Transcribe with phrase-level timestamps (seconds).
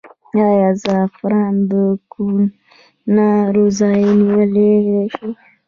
[0.45, 1.73] آیا زعفران د
[2.11, 4.73] کوکنارو ځای نیولی
[5.13, 5.29] شي؟